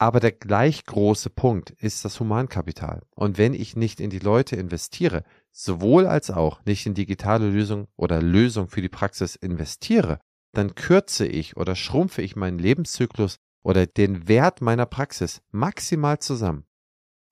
Aber 0.00 0.20
der 0.20 0.32
gleich 0.32 0.84
große 0.84 1.30
Punkt 1.30 1.70
ist 1.70 2.04
das 2.04 2.20
Humankapital. 2.20 3.02
Und 3.16 3.38
wenn 3.38 3.54
ich 3.54 3.74
nicht 3.74 4.00
in 4.00 4.10
die 4.10 4.20
Leute 4.20 4.54
investiere, 4.54 5.24
sowohl 5.50 6.06
als 6.06 6.30
auch 6.30 6.64
nicht 6.64 6.86
in 6.86 6.94
digitale 6.94 7.48
Lösungen 7.48 7.88
oder 7.96 8.22
Lösungen 8.22 8.68
für 8.68 8.82
die 8.82 8.88
Praxis 8.88 9.34
investiere, 9.34 10.20
dann 10.52 10.74
kürze 10.76 11.26
ich 11.26 11.56
oder 11.56 11.74
schrumpfe 11.74 12.22
ich 12.22 12.36
meinen 12.36 12.58
Lebenszyklus 12.58 13.38
oder 13.68 13.86
den 13.86 14.28
Wert 14.28 14.62
meiner 14.62 14.86
Praxis 14.86 15.42
maximal 15.50 16.18
zusammen. 16.18 16.64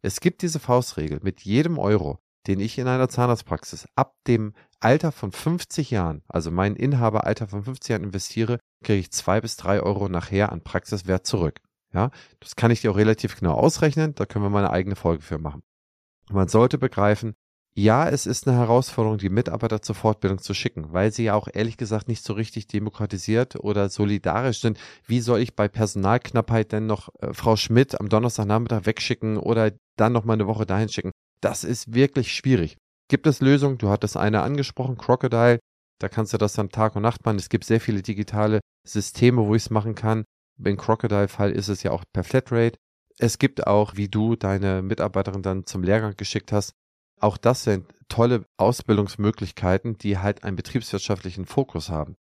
Es 0.02 0.20
gibt 0.20 0.42
diese 0.42 0.60
Faustregel, 0.60 1.18
mit 1.22 1.40
jedem 1.40 1.78
Euro, 1.78 2.18
den 2.46 2.60
ich 2.60 2.76
in 2.76 2.86
einer 2.88 3.08
Zahnarztpraxis 3.08 3.88
ab 3.96 4.14
dem 4.26 4.52
Alter 4.78 5.12
von 5.12 5.32
50 5.32 5.90
Jahren, 5.90 6.22
also 6.28 6.50
mein 6.50 6.76
Inhaberalter 6.76 7.48
von 7.48 7.64
50 7.64 7.88
Jahren 7.88 8.04
investiere, 8.04 8.58
kriege 8.84 9.00
ich 9.00 9.12
zwei 9.12 9.40
bis 9.40 9.56
drei 9.56 9.80
Euro 9.80 10.10
nachher 10.10 10.52
an 10.52 10.60
Praxiswert 10.60 11.26
zurück. 11.26 11.62
Ja, 11.94 12.10
das 12.40 12.54
kann 12.54 12.70
ich 12.70 12.82
dir 12.82 12.90
auch 12.90 12.98
relativ 12.98 13.40
genau 13.40 13.54
ausrechnen, 13.54 14.14
da 14.14 14.26
können 14.26 14.44
wir 14.44 14.50
mal 14.50 14.58
eine 14.58 14.74
eigene 14.74 14.96
Folge 14.96 15.22
für 15.22 15.38
machen. 15.38 15.62
Man 16.30 16.48
sollte 16.48 16.76
begreifen, 16.76 17.34
ja, 17.78 18.08
es 18.08 18.24
ist 18.24 18.48
eine 18.48 18.56
Herausforderung, 18.56 19.18
die 19.18 19.28
Mitarbeiter 19.28 19.82
zur 19.82 19.94
Fortbildung 19.94 20.38
zu 20.38 20.54
schicken, 20.54 20.94
weil 20.94 21.12
sie 21.12 21.24
ja 21.24 21.34
auch 21.34 21.46
ehrlich 21.52 21.76
gesagt 21.76 22.08
nicht 22.08 22.24
so 22.24 22.32
richtig 22.32 22.68
demokratisiert 22.68 23.56
oder 23.56 23.90
solidarisch 23.90 24.60
sind. 24.62 24.78
Wie 25.04 25.20
soll 25.20 25.40
ich 25.40 25.54
bei 25.54 25.68
Personalknappheit 25.68 26.72
denn 26.72 26.86
noch 26.86 27.10
äh, 27.20 27.34
Frau 27.34 27.56
Schmidt 27.56 28.00
am 28.00 28.08
Donnerstagnachmittag 28.08 28.86
wegschicken 28.86 29.36
oder 29.36 29.72
dann 29.96 30.14
noch 30.14 30.24
mal 30.24 30.32
eine 30.32 30.46
Woche 30.46 30.64
dahin 30.64 30.88
schicken? 30.88 31.10
Das 31.42 31.64
ist 31.64 31.92
wirklich 31.92 32.32
schwierig. 32.32 32.78
Gibt 33.08 33.26
es 33.26 33.42
Lösungen? 33.42 33.76
Du 33.76 33.90
hattest 33.90 34.16
eine 34.16 34.40
angesprochen, 34.40 34.96
Crocodile. 34.96 35.58
Da 36.00 36.08
kannst 36.08 36.32
du 36.32 36.38
das 36.38 36.54
dann 36.54 36.70
Tag 36.70 36.96
und 36.96 37.02
Nacht 37.02 37.26
machen. 37.26 37.36
Es 37.36 37.50
gibt 37.50 37.64
sehr 37.64 37.82
viele 37.82 38.00
digitale 38.00 38.60
Systeme, 38.88 39.46
wo 39.46 39.54
ich 39.54 39.64
es 39.64 39.70
machen 39.70 39.94
kann. 39.94 40.24
Im 40.64 40.78
Crocodile-Fall 40.78 41.52
ist 41.52 41.68
es 41.68 41.82
ja 41.82 41.90
auch 41.90 42.04
per 42.14 42.24
Flatrate. 42.24 42.78
Es 43.18 43.38
gibt 43.38 43.66
auch, 43.66 43.96
wie 43.96 44.08
du 44.08 44.34
deine 44.34 44.80
Mitarbeiterin 44.80 45.42
dann 45.42 45.66
zum 45.66 45.82
Lehrgang 45.82 46.16
geschickt 46.16 46.52
hast, 46.52 46.72
auch 47.20 47.36
das 47.36 47.64
sind 47.64 47.86
tolle 48.08 48.44
Ausbildungsmöglichkeiten, 48.56 49.98
die 49.98 50.18
halt 50.18 50.44
einen 50.44 50.56
betriebswirtschaftlichen 50.56 51.46
Fokus 51.46 51.88
haben. 51.88 52.16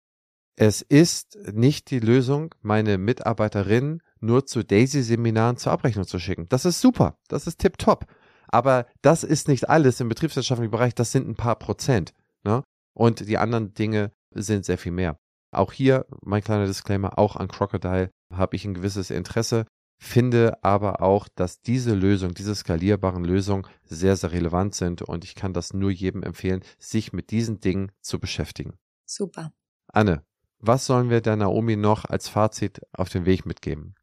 Es 0.55 0.81
ist 0.81 1.37
nicht 1.53 1.89
die 1.91 1.99
Lösung, 1.99 2.53
meine 2.61 2.97
Mitarbeiterin 2.97 4.01
nur 4.19 4.45
zu 4.45 4.63
Daisy-Seminaren 4.63 5.57
zur 5.57 5.71
Abrechnung 5.71 6.05
zu 6.05 6.19
schicken. 6.19 6.47
Das 6.49 6.65
ist 6.65 6.81
super, 6.81 7.17
das 7.27 7.47
ist 7.47 7.59
tipptopp. 7.59 8.05
Aber 8.47 8.85
das 9.01 9.23
ist 9.23 9.47
nicht 9.47 9.69
alles 9.69 9.99
im 10.01 10.09
betriebswirtschaftlichen 10.09 10.71
Bereich, 10.71 10.93
das 10.93 11.11
sind 11.11 11.27
ein 11.27 11.35
paar 11.35 11.55
Prozent. 11.55 12.13
Ne? 12.43 12.63
Und 12.93 13.27
die 13.27 13.37
anderen 13.37 13.73
Dinge 13.73 14.11
sind 14.31 14.65
sehr 14.65 14.77
viel 14.77 14.91
mehr. 14.91 15.17
Auch 15.51 15.71
hier 15.71 16.05
mein 16.21 16.43
kleiner 16.43 16.65
Disclaimer, 16.65 17.17
auch 17.17 17.35
an 17.35 17.47
Crocodile 17.47 18.11
habe 18.31 18.55
ich 18.55 18.65
ein 18.65 18.73
gewisses 18.73 19.09
Interesse 19.09 19.65
finde 20.03 20.63
aber 20.63 21.01
auch, 21.01 21.27
dass 21.29 21.61
diese 21.61 21.93
Lösung, 21.93 22.33
diese 22.33 22.55
skalierbaren 22.55 23.23
Lösungen 23.23 23.67
sehr, 23.83 24.15
sehr 24.17 24.31
relevant 24.31 24.73
sind 24.73 25.03
und 25.03 25.23
ich 25.23 25.35
kann 25.35 25.53
das 25.53 25.73
nur 25.73 25.91
jedem 25.91 26.23
empfehlen, 26.23 26.63
sich 26.79 27.13
mit 27.13 27.29
diesen 27.29 27.59
Dingen 27.59 27.91
zu 28.01 28.19
beschäftigen. 28.19 28.73
Super. 29.05 29.53
Anne, 29.87 30.23
was 30.57 30.87
sollen 30.87 31.09
wir 31.11 31.21
der 31.21 31.35
Naomi 31.35 31.75
noch 31.75 32.05
als 32.05 32.27
Fazit 32.27 32.81
auf 32.93 33.09
den 33.09 33.25
Weg 33.25 33.45
mitgeben? 33.45 33.93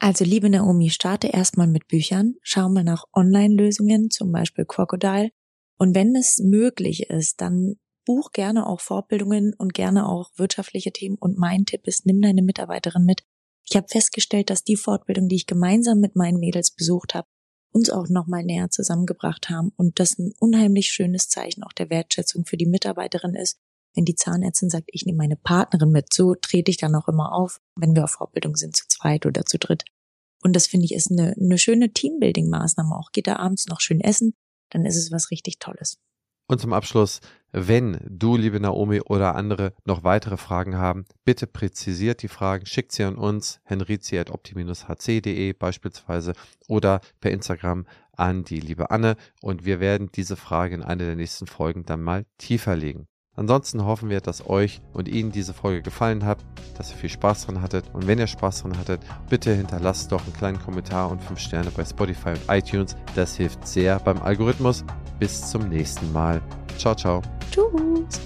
Also 0.00 0.24
liebe 0.24 0.50
Naomi, 0.50 0.90
starte 0.90 1.28
erstmal 1.28 1.68
mit 1.68 1.86
Büchern, 1.86 2.34
schau 2.42 2.68
mal 2.68 2.84
nach 2.84 3.04
Online-Lösungen, 3.12 4.10
zum 4.10 4.32
Beispiel 4.32 4.64
Crocodile. 4.64 5.30
Und 5.76 5.94
wenn 5.94 6.16
es 6.16 6.38
möglich 6.38 7.10
ist, 7.10 7.40
dann 7.40 7.76
buch 8.04 8.32
gerne 8.32 8.66
auch 8.66 8.80
Fortbildungen 8.80 9.54
und 9.56 9.72
gerne 9.74 10.08
auch 10.08 10.30
wirtschaftliche 10.36 10.92
Themen. 10.92 11.16
Und 11.18 11.38
mein 11.38 11.64
Tipp 11.64 11.86
ist, 11.86 12.06
nimm 12.06 12.20
deine 12.20 12.42
Mitarbeiterin 12.42 13.04
mit, 13.04 13.22
ich 13.70 13.76
habe 13.76 13.88
festgestellt, 13.88 14.50
dass 14.50 14.64
die 14.64 14.76
Fortbildung, 14.76 15.28
die 15.28 15.36
ich 15.36 15.46
gemeinsam 15.46 16.00
mit 16.00 16.16
meinen 16.16 16.38
Mädels 16.38 16.70
besucht 16.70 17.14
habe, 17.14 17.28
uns 17.72 17.90
auch 17.90 18.08
nochmal 18.08 18.44
näher 18.44 18.70
zusammengebracht 18.70 19.50
haben 19.50 19.72
und 19.76 20.00
das 20.00 20.18
ein 20.18 20.32
unheimlich 20.38 20.90
schönes 20.90 21.28
Zeichen 21.28 21.62
auch 21.62 21.72
der 21.72 21.90
Wertschätzung 21.90 22.46
für 22.46 22.56
die 22.56 22.66
Mitarbeiterin 22.66 23.34
ist, 23.34 23.58
wenn 23.94 24.04
die 24.04 24.14
Zahnärztin 24.14 24.70
sagt, 24.70 24.88
ich 24.92 25.04
nehme 25.04 25.18
meine 25.18 25.36
Partnerin 25.36 25.90
mit, 25.90 26.12
so 26.12 26.34
trete 26.34 26.70
ich 26.70 26.78
dann 26.78 26.94
auch 26.94 27.08
immer 27.08 27.32
auf, 27.32 27.60
wenn 27.76 27.94
wir 27.94 28.04
auf 28.04 28.12
Fortbildung 28.12 28.56
sind, 28.56 28.74
zu 28.76 28.86
zweit 28.88 29.26
oder 29.26 29.44
zu 29.44 29.58
dritt. 29.58 29.84
Und 30.42 30.54
das 30.54 30.66
finde 30.66 30.86
ich 30.86 30.94
ist 30.94 31.10
eine, 31.10 31.34
eine 31.38 31.58
schöne 31.58 31.92
Teambuilding-Maßnahme 31.92 32.96
auch. 32.96 33.10
Geht 33.12 33.26
da 33.26 33.36
abends 33.36 33.66
noch 33.66 33.80
schön 33.80 34.00
essen, 34.00 34.34
dann 34.70 34.86
ist 34.86 34.96
es 34.96 35.10
was 35.10 35.30
richtig 35.30 35.58
Tolles. 35.58 35.98
Und 36.48 36.60
zum 36.60 36.72
Abschluss, 36.72 37.20
wenn 37.52 37.98
du, 38.08 38.36
liebe 38.36 38.58
Naomi 38.58 39.02
oder 39.02 39.34
andere, 39.36 39.74
noch 39.84 40.02
weitere 40.02 40.38
Fragen 40.38 40.76
haben, 40.76 41.04
bitte 41.24 41.46
präzisiert 41.46 42.22
die 42.22 42.28
Fragen, 42.28 42.64
schickt 42.64 42.92
sie 42.92 43.04
an 43.04 43.16
uns, 43.16 43.60
henrizi.opti-hc.de 43.64 45.52
beispielsweise 45.52 46.32
oder 46.66 47.02
per 47.20 47.30
Instagram 47.32 47.86
an 48.12 48.44
die 48.44 48.60
liebe 48.60 48.90
Anne 48.90 49.16
und 49.42 49.66
wir 49.66 49.78
werden 49.78 50.10
diese 50.12 50.36
Frage 50.36 50.74
in 50.74 50.82
einer 50.82 51.04
der 51.04 51.16
nächsten 51.16 51.46
Folgen 51.46 51.84
dann 51.84 52.02
mal 52.02 52.24
tiefer 52.38 52.76
legen. 52.76 53.08
Ansonsten 53.38 53.84
hoffen 53.84 54.10
wir, 54.10 54.20
dass 54.20 54.48
euch 54.48 54.80
und 54.92 55.06
Ihnen 55.06 55.30
diese 55.30 55.54
Folge 55.54 55.80
gefallen 55.80 56.24
hat, 56.24 56.38
dass 56.76 56.90
ihr 56.90 56.96
viel 56.96 57.08
Spaß 57.08 57.46
dran 57.46 57.62
hattet. 57.62 57.84
Und 57.92 58.08
wenn 58.08 58.18
ihr 58.18 58.26
Spaß 58.26 58.62
dran 58.62 58.76
hattet, 58.76 59.00
bitte 59.30 59.54
hinterlasst 59.54 60.10
doch 60.10 60.24
einen 60.24 60.32
kleinen 60.32 60.58
Kommentar 60.58 61.08
und 61.08 61.22
5 61.22 61.38
Sterne 61.38 61.70
bei 61.70 61.84
Spotify 61.84 62.30
und 62.30 62.42
iTunes. 62.48 62.96
Das 63.14 63.36
hilft 63.36 63.64
sehr 63.64 64.00
beim 64.00 64.20
Algorithmus. 64.20 64.84
Bis 65.20 65.48
zum 65.50 65.68
nächsten 65.68 66.12
Mal. 66.12 66.42
Ciao, 66.78 66.96
ciao. 66.96 67.22
Tschüss. 67.52 68.20